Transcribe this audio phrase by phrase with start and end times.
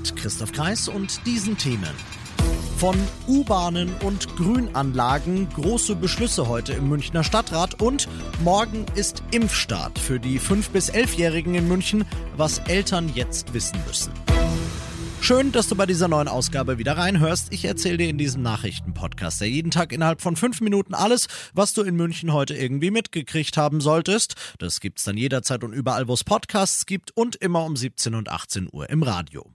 [0.00, 1.94] Mit Christoph Kreis und diesen Themen.
[2.78, 2.96] Von
[3.28, 8.08] U-Bahnen und Grünanlagen große Beschlüsse heute im Münchner Stadtrat und
[8.42, 14.10] morgen ist Impfstart für die 5- bis 11-Jährigen in München, was Eltern jetzt wissen müssen.
[15.20, 17.52] Schön, dass du bei dieser neuen Ausgabe wieder reinhörst.
[17.52, 21.74] Ich erzähle dir in diesem Nachrichtenpodcast, der jeden Tag innerhalb von fünf Minuten alles, was
[21.74, 24.34] du in München heute irgendwie mitgekriegt haben solltest.
[24.58, 28.30] Das gibt's dann jederzeit und überall, wo es Podcasts gibt und immer um 17 und
[28.30, 29.52] 18 Uhr im Radio.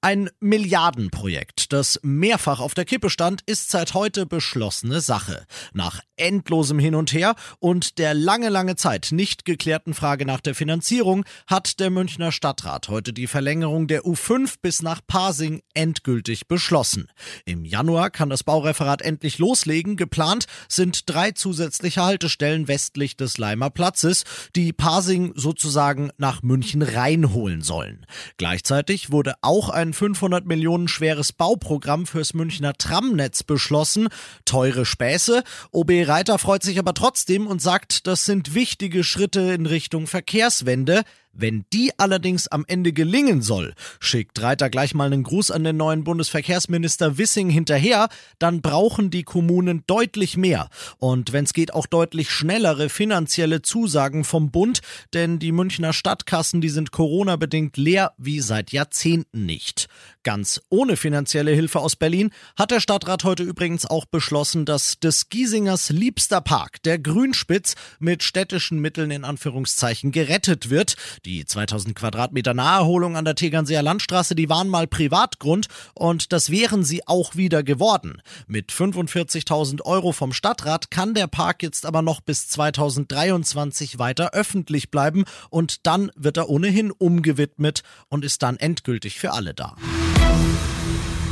[0.00, 5.44] Ein Milliardenprojekt, das mehrfach auf der Kippe stand, ist seit heute beschlossene Sache.
[5.74, 10.54] Nach endlosem Hin und Her und der lange, lange Zeit nicht geklärten Frage nach der
[10.54, 17.08] Finanzierung hat der Münchner Stadtrat heute die Verlängerung der U5 bis nach Pasing endgültig beschlossen.
[17.44, 19.96] Im Januar kann das Baureferat endlich loslegen.
[19.96, 24.24] Geplant sind drei zusätzliche Haltestellen westlich des Leimer Platzes,
[24.56, 28.06] die Pasing sozusagen nach München reinholen sollen.
[28.36, 34.08] Gleichzeitig wurde auch ein 500 Millionen schweres Bauprogramm fürs Münchner Tramnetz beschlossen.
[34.44, 35.42] Teure Späße.
[35.72, 41.02] OB Reiter freut sich aber trotzdem und sagt, das sind wichtige Schritte in Richtung Verkehrswende.
[41.32, 45.76] Wenn die allerdings am Ende gelingen soll, schickt Reiter gleich mal einen Gruß an den
[45.76, 50.68] neuen Bundesverkehrsminister Wissing hinterher, dann brauchen die Kommunen deutlich mehr.
[50.98, 54.80] Und wenn es geht, auch deutlich schnellere finanzielle Zusagen vom Bund,
[55.14, 59.88] denn die Münchner Stadtkassen, die sind Corona-bedingt leer wie seit Jahrzehnten nicht.
[60.22, 65.30] Ganz ohne finanzielle Hilfe aus Berlin hat der Stadtrat heute übrigens auch beschlossen, dass des
[65.30, 70.96] Giesingers liebster Park, der Grünspitz, mit städtischen Mitteln in Anführungszeichen gerettet wird.
[71.24, 76.84] Die 2000 Quadratmeter Naherholung an der Tegernseer Landstraße, die waren mal Privatgrund und das wären
[76.84, 78.20] sie auch wieder geworden.
[78.46, 84.90] Mit 45.000 Euro vom Stadtrat kann der Park jetzt aber noch bis 2023 weiter öffentlich
[84.90, 89.76] bleiben und dann wird er ohnehin umgewidmet und ist dann endgültig für alle da.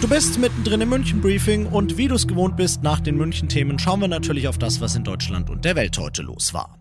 [0.00, 3.48] Du bist mittendrin im München Briefing und wie du es gewohnt bist, nach den München
[3.48, 6.78] Themen schauen wir natürlich auf das, was in Deutschland und der Welt heute los war.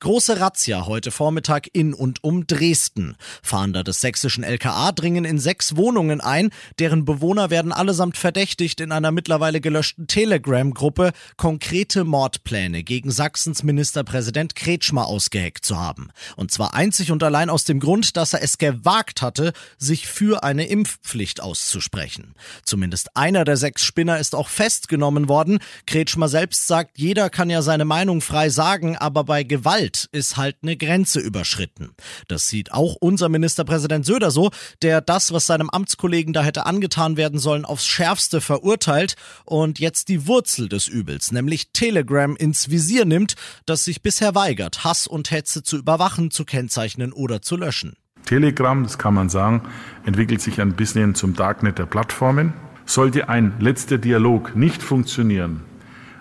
[0.00, 3.16] Große Razzia heute Vormittag in und um Dresden.
[3.42, 8.92] Fahnder des sächsischen LKA dringen in sechs Wohnungen ein, deren Bewohner werden allesamt verdächtigt, in
[8.92, 16.10] einer mittlerweile gelöschten Telegram-Gruppe konkrete Mordpläne gegen Sachsens Ministerpräsident Kretschmer ausgeheckt zu haben.
[16.36, 20.44] Und zwar einzig und allein aus dem Grund, dass er es gewagt hatte, sich für
[20.44, 22.36] eine Impfpflicht auszusprechen.
[22.62, 25.58] Zumindest einer der sechs Spinner ist auch festgenommen worden.
[25.88, 30.36] Kretschmer selbst sagt, jeder kann ja seine Meinung frei sagen, aber bei Gewalt Gewalt ist
[30.36, 31.90] halt eine Grenze überschritten.
[32.28, 34.50] Das sieht auch unser Ministerpräsident Söder so,
[34.82, 40.08] der das, was seinem Amtskollegen da hätte angetan werden sollen, aufs Schärfste verurteilt und jetzt
[40.08, 43.34] die Wurzel des Übels, nämlich Telegram, ins Visier nimmt,
[43.64, 47.96] das sich bisher weigert, Hass und Hetze zu überwachen, zu kennzeichnen oder zu löschen.
[48.26, 49.62] Telegram, das kann man sagen,
[50.04, 52.52] entwickelt sich ein bisschen zum Darknet der Plattformen.
[52.84, 55.62] Sollte ein letzter Dialog nicht funktionieren,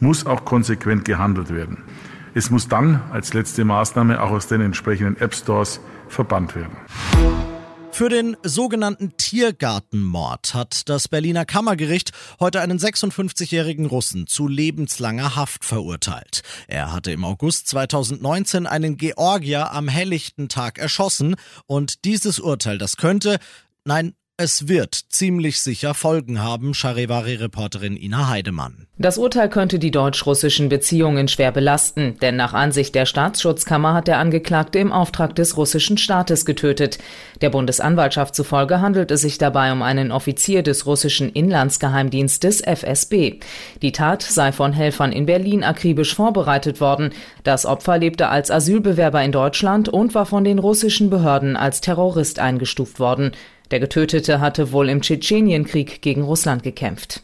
[0.00, 1.78] muss auch konsequent gehandelt werden.
[2.38, 6.76] Es muss dann als letzte Maßnahme auch aus den entsprechenden App Stores verbannt werden.
[7.90, 15.64] Für den sogenannten Tiergartenmord hat das Berliner Kammergericht heute einen 56-jährigen Russen zu lebenslanger Haft
[15.64, 16.42] verurteilt.
[16.68, 21.34] Er hatte im August 2019 einen Georgier am helllichten Tag erschossen
[21.66, 23.40] und dieses Urteil, das könnte,
[23.84, 28.86] nein, es wird ziemlich sicher Folgen haben, Charivari-Reporterin Ina Heidemann.
[28.96, 34.18] Das Urteil könnte die deutsch-russischen Beziehungen schwer belasten, denn nach Ansicht der Staatsschutzkammer hat der
[34.18, 36.98] Angeklagte im Auftrag des russischen Staates getötet.
[37.40, 43.40] Der Bundesanwaltschaft zufolge handelt es sich dabei um einen Offizier des russischen Inlandsgeheimdienstes FSB.
[43.82, 47.10] Die Tat sei von Helfern in Berlin akribisch vorbereitet worden.
[47.42, 52.38] Das Opfer lebte als Asylbewerber in Deutschland und war von den russischen Behörden als Terrorist
[52.38, 53.32] eingestuft worden.
[53.70, 57.22] Der Getötete hatte wohl im Tschetschenienkrieg gegen Russland gekämpft.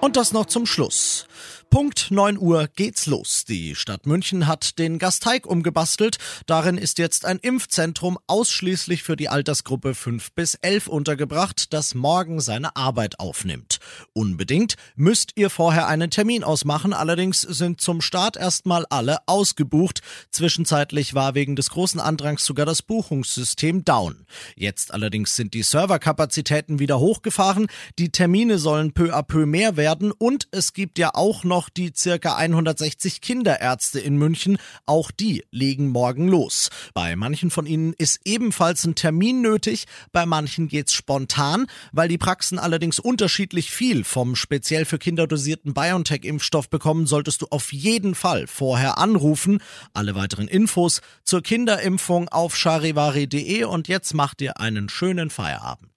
[0.00, 1.26] Und das noch zum Schluss.
[1.70, 3.44] Punkt 9 Uhr geht's los.
[3.44, 6.16] Die Stadt München hat den Gasteig umgebastelt.
[6.46, 12.40] Darin ist jetzt ein Impfzentrum ausschließlich für die Altersgruppe 5 bis 11 untergebracht, das morgen
[12.40, 13.77] seine Arbeit aufnimmt.
[14.12, 20.00] Unbedingt müsst ihr vorher einen Termin ausmachen, allerdings sind zum Start erstmal alle ausgebucht.
[20.30, 24.26] Zwischenzeitlich war wegen des großen Andrangs sogar das Buchungssystem down.
[24.56, 27.68] Jetzt allerdings sind die Serverkapazitäten wieder hochgefahren,
[27.98, 31.92] die Termine sollen peu à peu mehr werden und es gibt ja auch noch die
[31.94, 36.70] circa 160 Kinderärzte in München, auch die legen morgen los.
[36.94, 42.18] Bei manchen von ihnen ist ebenfalls ein Termin nötig, bei manchen geht's spontan, weil die
[42.18, 48.16] Praxen allerdings unterschiedlich viel vom speziell für Kinder dosierten BioNTech-Impfstoff bekommen, solltest du auf jeden
[48.16, 49.62] Fall vorher anrufen.
[49.94, 55.92] Alle weiteren Infos zur Kinderimpfung auf charivari.de und jetzt mach dir einen schönen Feierabend.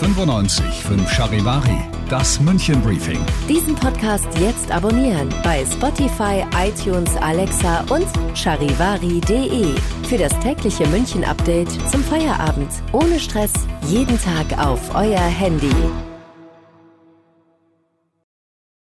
[0.00, 1.78] 95 5 Charivari,
[2.08, 3.20] das München Briefing.
[3.50, 9.74] Diesen Podcast jetzt abonnieren bei Spotify, iTunes, Alexa und charivari.de.
[10.08, 12.70] Für das tägliche München Update zum Feierabend.
[12.92, 13.52] Ohne Stress,
[13.88, 15.74] jeden Tag auf euer Handy.